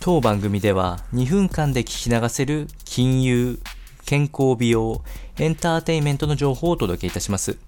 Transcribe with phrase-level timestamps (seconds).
[0.00, 3.58] 当番組では2分間で聞き流せる金融、
[4.06, 5.02] 健康美容、
[5.38, 7.58] エンターテインメントの情報をお届けいたします。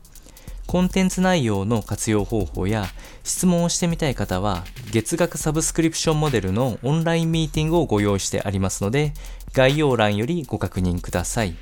[0.69, 2.87] コンテンツ内容の活用方法や
[3.25, 4.63] 質問をしてみたい方は
[4.93, 9.13] 月額サブスクリプションモデルのオンラインミーティングをご用意してありますので
[9.53, 11.57] 概要欄よりご確認ください。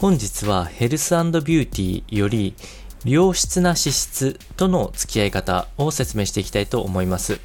[0.00, 2.56] 本日はヘルスビューティーより
[3.04, 7.38] 良質な脂質との付き合い方を説明していきたいと思います。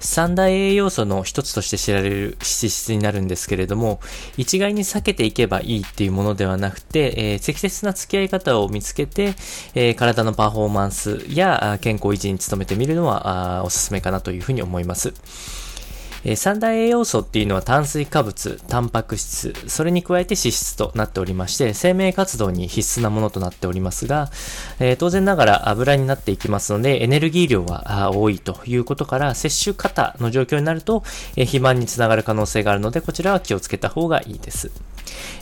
[0.00, 4.00] 三大栄養素の一つとして知られる脂質になるんですけれども、
[4.36, 9.34] 一概に避けていけばいいっていうものではなくて、えー、適切な付き合い方を見つけて、
[9.74, 15.12] えー、体のパフォーマンスや健康維持に努めてみるのはおすすめかなというふうに思います。
[16.24, 24.30] えー、三大栄養素っていうのは炭水化物、タンパク質、それに加えて脂質となっておりまして、生命活動に必須なものとなっておりますが、
[24.78, 31.02] えー、当然ながら油になっていきますので、エネルギー量は多いということから、摂取過多の状況になると、
[31.36, 34.70] えー、肥満につながる可能性があるので、こちらは気をつけた方がいいです。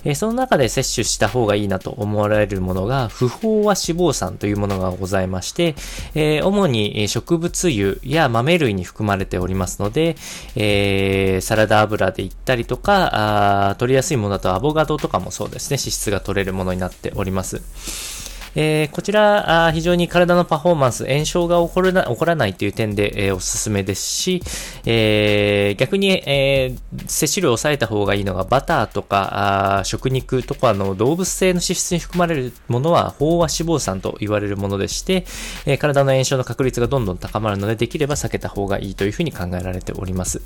[0.05, 5.75] え、その中で摂取した方がいいなと思われるものが、不飽和脂肪酸というものがございまして、
[6.15, 10.17] え、主に植物油や豆類に含まれておりますので、
[10.57, 18.18] えー、サラダ油でいったりとか、取りやすいものだとアボカドとかもそうですね、脂質が取れるものになっております。
[18.55, 24.43] えー、こちらあ、非常に体のパフォーマンス、炎症が起こるな起こらないという点で、えー、おすすめですし、
[24.85, 26.75] えー、逆に、え
[27.07, 35.25] 摂取量を抑えた方がいいのがバターとか、あ食肉とかの動物性の脂質に含まれるものは飽和脂肪酸と言われるものでして、
[35.67, 40.43] え体の炎症の確率がどんどん高まるので、できれば避けた方がいいというふうに考えられております。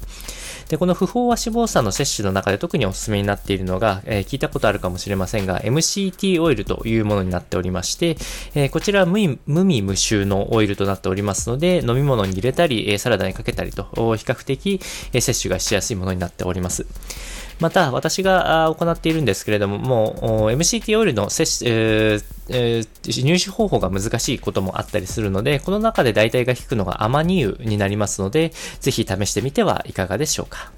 [0.68, 8.16] で、この不飽和脂肪酸の摂取の中で特におすすめになっているのが、え聞いたことあるかもしれませんが、MCT オイルというものになっておりまして、して
[8.54, 14.80] えこちらは無味無臭のオイルとなっておりますので、飲み物に入れたり、えサラダにかけたりと、比較的、
[15.12, 16.86] え摂取がしやすいものになっております。
[17.60, 30.72] また、私が行っているんですけれども、もう、MCT オイルの摂取、えー、入手方法が難しいこともあったりするので、この中で代替が効くのがアマニ油になりますので、ぜひ試してみてはいかがでしょうか。